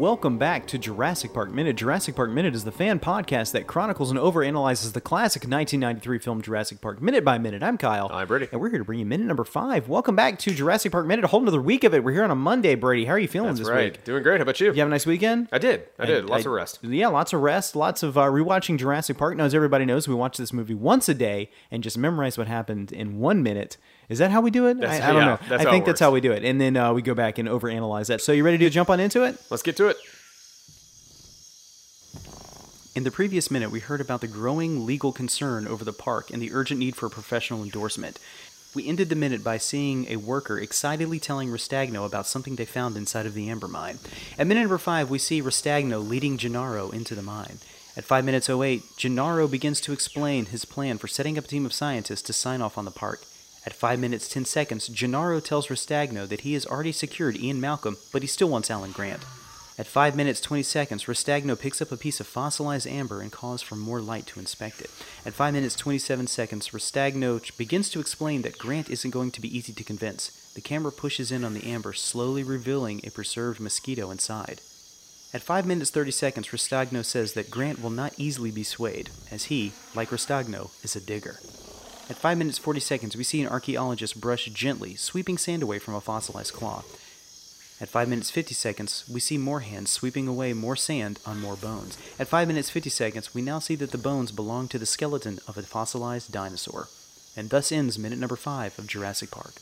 [0.00, 1.76] welcome back to Jurassic Park Minute.
[1.76, 6.40] Jurassic Park Minute is the fan podcast that chronicles and overanalyzes the classic 1993 film
[6.40, 7.62] Jurassic Park minute by minute.
[7.62, 8.08] I'm Kyle.
[8.10, 8.48] I'm Brady.
[8.50, 9.90] And we're here to bring you minute number five.
[9.90, 12.02] Welcome back to Jurassic Park Minute, a whole another week of it.
[12.02, 13.04] We're here on a Monday, Brady.
[13.04, 13.92] How are you feeling That's this right.
[13.92, 14.04] week?
[14.04, 14.38] Doing great.
[14.38, 14.68] How about you?
[14.68, 15.48] You have a nice weekend?
[15.52, 15.82] I did.
[15.98, 16.24] I did.
[16.24, 16.78] Lots I- of rest.
[16.82, 19.36] Yeah, lots of rest, lots of uh, rewatching Jurassic Park.
[19.36, 22.46] Now, as everybody knows, we watch this movie once a day and just memorize what
[22.46, 23.76] happened in one minute.
[24.10, 24.82] Is that how we do it?
[24.82, 25.56] I, I don't yeah, know.
[25.56, 26.44] I think that's how we do it.
[26.44, 28.20] And then uh, we go back and overanalyze that.
[28.20, 29.40] So, you ready to jump on into it?
[29.50, 29.96] Let's get to it.
[32.96, 36.42] In the previous minute, we heard about the growing legal concern over the park and
[36.42, 38.18] the urgent need for professional endorsement.
[38.74, 42.96] We ended the minute by seeing a worker excitedly telling Rostagno about something they found
[42.96, 44.00] inside of the amber mine.
[44.36, 47.58] At minute number 5, we see Rostagno leading Gennaro into the mine.
[47.96, 51.64] At 5 minutes 08, Gennaro begins to explain his plan for setting up a team
[51.64, 53.24] of scientists to sign off on the park.
[53.66, 57.98] At 5 minutes 10 seconds, Gennaro tells Rostagno that he has already secured Ian Malcolm,
[58.12, 59.22] but he still wants Alan Grant.
[59.78, 63.62] At 5 minutes 20 seconds, Rostagno picks up a piece of fossilized amber and calls
[63.62, 64.90] for more light to inspect it.
[65.24, 69.56] At 5 minutes 27 seconds, Rostagno begins to explain that Grant isn't going to be
[69.56, 70.30] easy to convince.
[70.54, 74.60] The camera pushes in on the amber, slowly revealing a preserved mosquito inside.
[75.32, 79.44] At 5 minutes 30 seconds, Rostagno says that Grant will not easily be swayed, as
[79.44, 81.38] he, like Rostagno, is a digger.
[82.10, 85.94] At 5 minutes 40 seconds, we see an archaeologist brush gently, sweeping sand away from
[85.94, 86.82] a fossilized claw.
[87.80, 91.54] At 5 minutes 50 seconds, we see more hands sweeping away more sand on more
[91.54, 91.96] bones.
[92.18, 95.38] At 5 minutes 50 seconds, we now see that the bones belong to the skeleton
[95.46, 96.88] of a fossilized dinosaur.
[97.36, 99.60] And thus ends minute number 5 of Jurassic Park.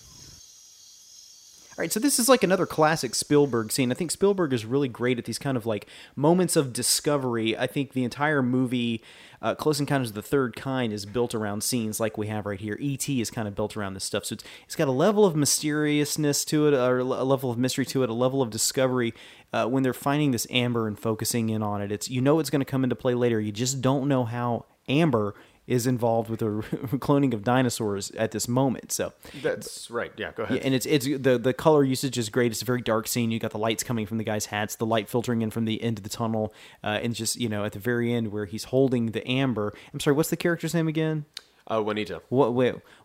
[1.79, 3.93] Right, so this is like another classic Spielberg scene.
[3.93, 7.57] I think Spielberg is really great at these kind of like moments of discovery.
[7.57, 9.01] I think the entire movie,
[9.41, 12.59] uh, Close Encounters of the Third Kind, is built around scenes like we have right
[12.59, 12.77] here.
[12.81, 13.21] E.T.
[13.21, 14.25] is kind of built around this stuff.
[14.25, 17.87] So it's, it's got a level of mysteriousness to it, or a level of mystery
[17.87, 19.15] to it, a level of discovery.
[19.53, 22.51] Uh, when they're finding this amber and focusing in on it, it's you know it's
[22.51, 23.41] going to come into play later.
[23.41, 25.37] You just don't know how amber
[25.69, 26.47] is involved with the
[26.99, 28.91] cloning of dinosaurs at this moment.
[28.91, 29.13] So
[29.43, 30.11] That's right.
[30.17, 30.57] Yeah, go ahead.
[30.57, 32.51] yeah, and it's it's the the color usage is great.
[32.51, 33.31] It's a very dark scene.
[33.31, 35.81] You got the lights coming from the guy's hats, the light filtering in from the
[35.83, 36.53] end of the tunnel,
[36.83, 39.73] uh, and just you know at the very end where he's holding the amber.
[39.93, 41.27] I'm sorry, what's the character's name again?
[41.71, 42.23] uh, Juanito.
[42.31, 42.55] What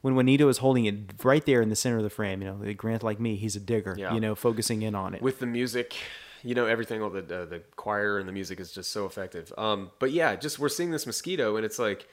[0.02, 2.74] when Juanito is holding it right there in the center of the frame, you know,
[2.74, 3.96] Grant like me, he's a digger.
[3.98, 4.14] Yeah.
[4.14, 5.22] You know, focusing in on it.
[5.22, 5.96] With the music,
[6.44, 9.52] you know, everything, all the uh, the choir and the music is just so effective.
[9.58, 12.08] Um, but yeah, just we're seeing this mosquito, and it's like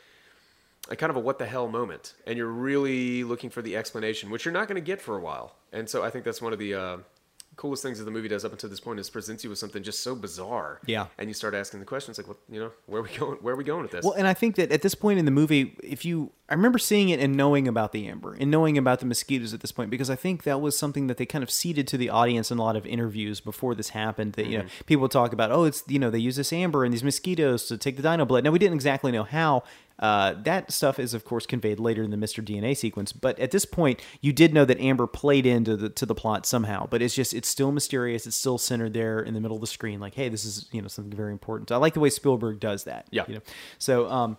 [0.90, 4.30] a kind of a what the hell moment, and you're really looking for the explanation,
[4.30, 5.54] which you're not going to get for a while.
[5.72, 6.96] And so I think that's one of the uh,
[7.60, 9.82] coolest things that the movie does up until this point is presents you with something
[9.82, 10.80] just so bizarre.
[10.86, 11.06] Yeah.
[11.18, 13.36] And you start asking the questions like, what, you know, where are we going?
[13.38, 14.02] Where are we going with this?
[14.02, 16.78] Well, and I think that at this point in the movie, if you, I remember
[16.78, 19.90] seeing it and knowing about the amber and knowing about the mosquitoes at this point,
[19.90, 22.58] because I think that was something that they kind of seeded to the audience in
[22.58, 24.32] a lot of interviews before this happened.
[24.34, 26.94] That you know, people talk about, oh, it's you know, they use this amber and
[26.94, 28.42] these mosquitoes to take the dino blood.
[28.42, 29.64] Now we didn't exactly know how.
[30.00, 32.42] Uh, that stuff is, of course, conveyed later in the Mr.
[32.42, 33.12] DNA sequence.
[33.12, 36.46] But at this point, you did know that Amber played into the to the plot
[36.46, 36.86] somehow.
[36.86, 38.26] But it's just it's still mysterious.
[38.26, 40.00] It's still centered there in the middle of the screen.
[40.00, 41.70] Like, hey, this is you know something very important.
[41.70, 43.06] I like the way Spielberg does that.
[43.10, 43.24] Yeah.
[43.28, 43.40] You know,
[43.78, 44.38] so um,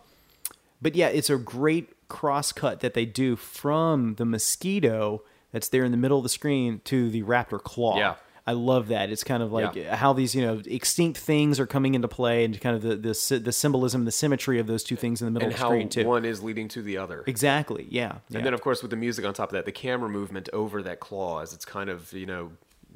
[0.81, 5.21] but yeah, it's a great cross cut that they do from the mosquito
[5.51, 7.97] that's there in the middle of the screen to the raptor claw.
[7.97, 8.15] Yeah.
[8.51, 9.09] I love that.
[9.09, 9.95] It's kind of like Yeah.
[9.95, 13.39] how these, you know, extinct things are coming into play and kind of the the,
[13.39, 15.69] the symbolism, the symmetry of those two things in the middle and of the how
[15.69, 16.05] screen too.
[16.05, 17.23] one is leading to the other.
[17.27, 17.87] exactly.
[17.89, 18.17] Yeah.
[18.29, 18.37] yeah.
[18.37, 20.81] And then, of course, with the music on top of that, the camera movement over
[20.83, 22.51] that claw as it's kind of, you know,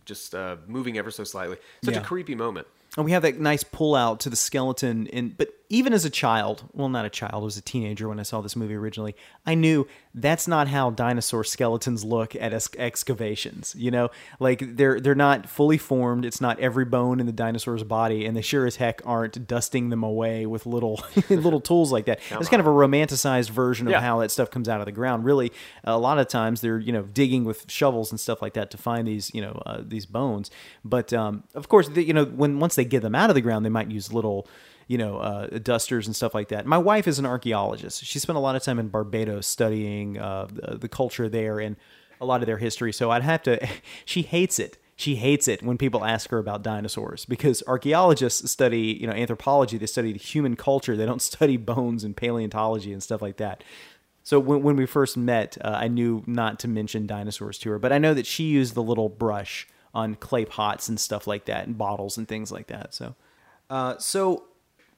[0.06, 1.58] just uh, moving ever so slightly.
[1.84, 2.02] Such Yeah.
[2.02, 2.68] a creepy moment.
[2.98, 5.08] And we have that nice pull out to the skeleton.
[5.12, 8.20] And but even as a child, well, not a child, I was a teenager when
[8.20, 9.14] I saw this movie originally.
[9.46, 13.76] I knew that's not how dinosaur skeletons look at ex- excavations.
[13.78, 14.10] You know,
[14.40, 16.24] like they're they're not fully formed.
[16.24, 19.90] It's not every bone in the dinosaur's body, and they sure as heck aren't dusting
[19.90, 22.20] them away with little little tools like that.
[22.32, 24.02] it's kind of a romanticized version of Yeah.
[24.02, 25.26] how that stuff comes out of the ground.
[25.26, 25.52] Really,
[25.84, 28.78] a lot of times they're you know digging with shovels and stuff like that to
[28.78, 30.50] find these you know uh, these bones.
[30.86, 33.42] But um, of course, the, you know when once they get them out of the
[33.42, 34.48] ground, they might use little
[34.88, 36.66] you know uh, dusters and stuff like that.
[36.66, 38.04] My wife is an archaeologist.
[38.04, 41.76] She spent a lot of time in Barbados studying uh, the, the culture there and
[42.22, 42.94] a lot of their history.
[42.94, 43.68] So I'd have to.
[44.06, 44.78] She hates it.
[44.96, 49.78] She hates it when people ask her about dinosaurs because archaeologists study, you know, anthropology.
[49.78, 50.96] They study the human culture.
[50.96, 53.64] They don't study bones and paleontology and stuff like that.
[54.24, 57.80] So when, when we first met, uh, I knew not to mention dinosaurs to her,
[57.80, 61.46] but I know that she used the little brush on clay pots and stuff like
[61.46, 62.94] that, and bottles and things like that.
[62.94, 63.16] So,
[63.70, 64.46] uh, so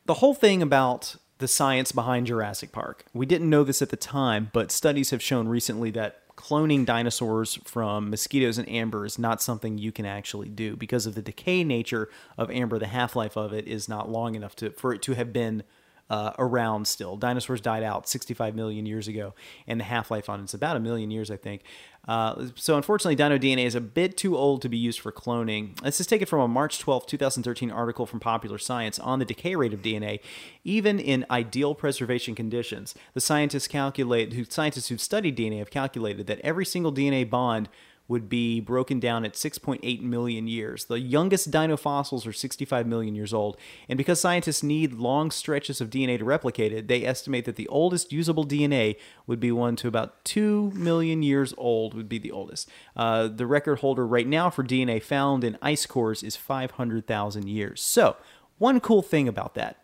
[0.08, 3.98] the whole thing about the science behind Jurassic Park, we didn't know this at the
[3.98, 9.42] time, but studies have shown recently that cloning dinosaurs from mosquitoes and amber is not
[9.42, 12.80] something you can actually do because of the decay nature of amber.
[12.80, 15.64] The half life of it is not long enough to for it to have been
[16.10, 17.18] uh, around still.
[17.18, 19.34] Dinosaurs died out 65 million years ago,
[19.68, 21.64] and the half life on it's about a million years, I think.
[22.08, 25.78] Uh, so unfortunately, dino DNA is a bit too old to be used for cloning.
[25.82, 29.56] This is taken from a March 12, 2013 article from Popular Science on the decay
[29.56, 30.22] rate of DNA,
[30.64, 32.96] even in ideal preservation conditions.
[33.14, 37.68] The scientists calculate, who scientists who've studied DNA have calculated that every single DNA bond
[38.08, 40.86] would be broken down at 6.8 million years.
[40.86, 43.58] The youngest dino fossils are 65 million years old.
[43.90, 47.68] And because scientists need long stretches of DNA to replicate it, they estimate that the
[47.68, 48.96] oldest usable DNA
[49.26, 52.70] would be one to about 2 million years old, would be the oldest.
[52.96, 57.82] Uh, the record holder right now for DNA found in ice cores is 500,000 years.
[57.82, 58.16] So,
[58.58, 59.84] one cool thing about that,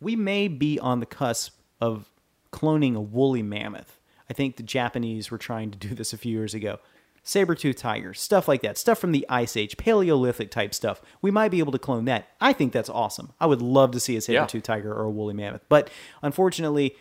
[0.00, 2.08] we may be on the cusp of
[2.52, 3.98] cloning a woolly mammoth.
[4.30, 6.78] I think the Japanese were trying to do this a few years ago
[7.22, 11.02] saber-tooth tiger, stuff like that, stuff from the Ice Age, Paleolithic type stuff.
[11.20, 12.28] We might be able to clone that.
[12.40, 13.32] I think that's awesome.
[13.40, 14.74] I would love to see a saber-tooth yeah.
[14.74, 15.62] tiger or a woolly mammoth.
[15.68, 15.90] But
[16.22, 16.96] unfortunately,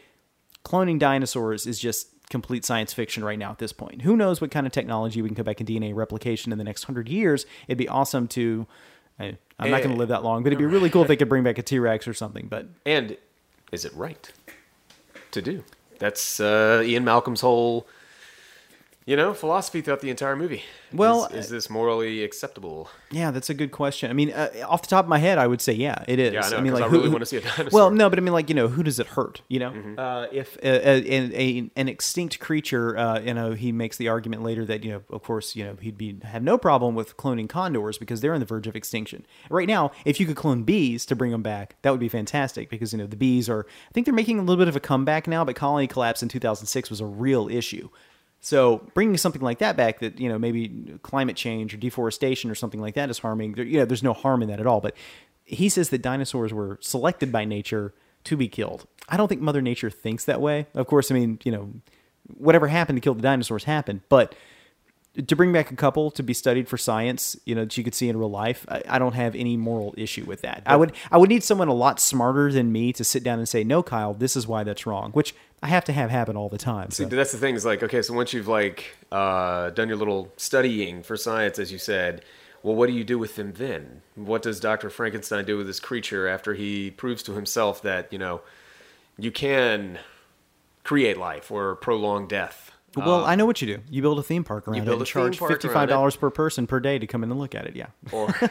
[0.63, 4.03] cloning dinosaurs is just complete science fiction right now at this point.
[4.03, 6.63] Who knows what kind of technology we can come back in DNA replication in the
[6.63, 7.45] next hundred years?
[7.67, 8.67] It'd be awesome to.
[9.19, 11.17] I, am not going to live that long, but it'd be really cool if they
[11.17, 12.47] could bring back a T Rex or something.
[12.47, 13.17] But and
[13.71, 14.31] is it right
[15.31, 15.63] to do?
[15.97, 17.85] That's uh, Ian Malcolm's whole
[19.09, 20.61] you know, philosophy throughout the entire movie.
[20.93, 22.91] Well, is, is this morally acceptable?
[23.09, 24.11] Yeah, that's a good question.
[24.11, 26.33] I mean, uh, off the top of my head, I would say yeah, it is.
[26.33, 27.69] Yeah, I, know, I mean, like, I who, really want to see a dinosaur.
[27.71, 29.41] Well, no, but I mean, like you know, who does it hurt?
[29.47, 29.97] You know, mm-hmm.
[29.97, 34.43] uh, if a, a, a, an extinct creature, uh, you know, he makes the argument
[34.43, 37.49] later that you know, of course, you know, he'd be have no problem with cloning
[37.49, 39.91] condors because they're on the verge of extinction right now.
[40.05, 42.99] If you could clone bees to bring them back, that would be fantastic because you
[42.99, 43.65] know the bees are.
[43.89, 46.29] I think they're making a little bit of a comeback now, but colony collapse in
[46.29, 47.89] 2006 was a real issue.
[48.41, 52.55] So bringing something like that back, that you know maybe climate change or deforestation or
[52.55, 53.57] something like that is harming.
[53.57, 54.81] You know, there's no harm in that at all.
[54.81, 54.95] But
[55.45, 57.93] he says that dinosaurs were selected by nature
[58.25, 58.87] to be killed.
[59.07, 60.67] I don't think Mother Nature thinks that way.
[60.73, 61.73] Of course, I mean you know,
[62.37, 64.35] whatever happened to kill the dinosaurs happened, but
[65.27, 67.95] to bring back a couple to be studied for science, you know, that you could
[67.95, 70.63] see in real life, I, I don't have any moral issue with that.
[70.65, 73.47] I would I would need someone a lot smarter than me to sit down and
[73.47, 76.49] say, "No, Kyle, this is why that's wrong," which I have to have happen all
[76.49, 76.91] the time.
[76.91, 77.03] So.
[77.03, 80.31] See, that's the thing is like, okay, so once you've like uh, done your little
[80.37, 82.23] studying for science, as you said,
[82.63, 84.01] well, what do you do with them then?
[84.15, 84.89] What does Dr.
[84.89, 88.41] Frankenstein do with this creature after he proves to himself that, you know,
[89.17, 89.99] you can
[90.83, 92.68] create life or prolong death?
[92.95, 93.81] Well, I know what you do.
[93.89, 96.99] You build a theme park around it and charge fifty-five dollars per person per day
[96.99, 97.75] to come in and look at it.
[97.75, 97.87] Yeah.
[98.11, 98.33] Or,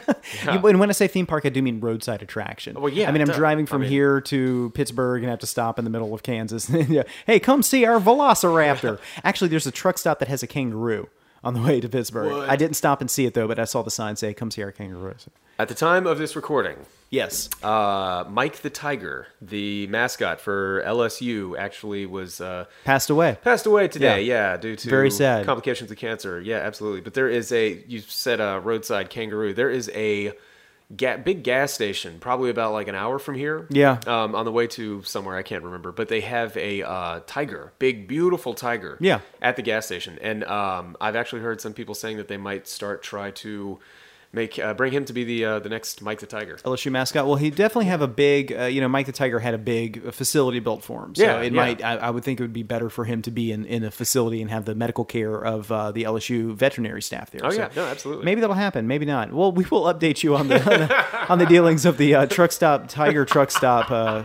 [0.45, 0.61] yeah.
[0.63, 2.79] and when I say theme park, I do mean roadside attraction.
[2.79, 3.09] Well, yeah.
[3.09, 3.35] I mean, I'm duh.
[3.35, 6.23] driving from I mean, here to Pittsburgh and have to stop in the middle of
[6.23, 6.69] Kansas.
[6.89, 7.03] yeah.
[7.25, 8.99] Hey, come see our Velociraptor.
[9.23, 11.09] Actually, there's a truck stop that has a kangaroo
[11.43, 12.31] on the way to Pittsburgh.
[12.31, 12.49] What?
[12.49, 14.63] I didn't stop and see it though, but I saw the sign say "Come see
[14.63, 15.15] our kangaroo."
[15.57, 16.77] At the time of this recording,
[17.09, 23.37] yes, uh, Mike the Tiger, the mascot for LSU, actually was uh, passed away.
[23.43, 24.51] Passed away today, yeah.
[24.51, 26.39] yeah, due to very sad complications of cancer.
[26.39, 27.01] Yeah, absolutely.
[27.01, 29.53] But there is a you said a roadside kangaroo.
[29.53, 30.33] There is a
[30.95, 33.67] ga- big gas station, probably about like an hour from here.
[33.69, 33.99] Yeah.
[34.07, 37.73] Um, on the way to somewhere I can't remember, but they have a uh, tiger,
[37.79, 38.97] big beautiful tiger.
[38.99, 39.21] Yeah.
[39.41, 42.67] At the gas station, and um, I've actually heard some people saying that they might
[42.67, 43.79] start try to
[44.31, 46.57] make uh, bring him to be the uh, the next Mike the Tiger.
[46.57, 47.25] LSU mascot.
[47.25, 48.53] Well, he definitely have a big.
[48.53, 51.15] Uh, you know, Mike the Tiger had a big facility built for him.
[51.15, 51.61] So yeah, it yeah.
[51.61, 51.83] might.
[51.83, 53.91] I, I, would think it would be better for him to be in, in a
[53.91, 57.41] facility and have the medical care of uh, the LSU veterinary staff there.
[57.43, 58.25] Oh so yeah, no, absolutely.
[58.25, 58.87] Maybe that'll happen.
[58.87, 59.33] Maybe not.
[59.33, 62.25] Well, we will update you on the on the, on the dealings of the uh,
[62.25, 64.23] truck stop Tiger truck stop uh,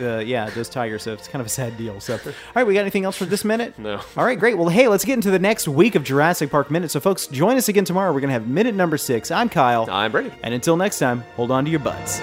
[0.00, 1.02] uh, yeah, those tigers.
[1.02, 2.00] So it's kind of a sad deal.
[2.00, 3.78] So, all right, we got anything else for this minute?
[3.78, 4.00] No.
[4.16, 4.56] All right, great.
[4.58, 6.90] Well, hey, let's get into the next week of Jurassic Park Minute.
[6.90, 8.12] So, folks, join us again tomorrow.
[8.12, 9.30] We're going to have minute number six.
[9.30, 9.88] I'm Kyle.
[9.90, 10.32] I'm Brady.
[10.42, 12.20] And until next time, hold on to your butts.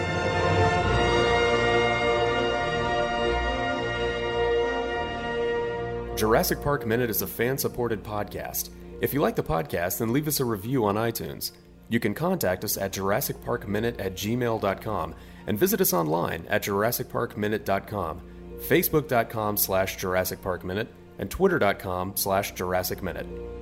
[6.18, 8.70] Jurassic Park Minute is a fan supported podcast.
[9.02, 11.52] If you like the podcast, then leave us a review on iTunes.
[11.92, 18.22] You can contact us at JurassicParkMinute at gmail.com and visit us online at JurassicParkMinute.com,
[18.60, 19.98] Facebook.com slash
[21.20, 23.61] and Twitter.com slash.